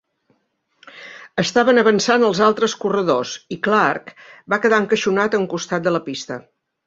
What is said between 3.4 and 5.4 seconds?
i Clarke va quedar encaixonat